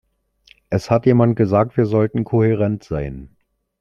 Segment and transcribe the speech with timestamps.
[0.71, 3.35] Es hat jemand gesagt, wir sollten kohärent sein.